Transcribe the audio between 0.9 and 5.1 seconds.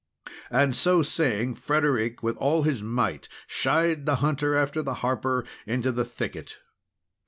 saying, Frederic, with all his might, shied the hunter after the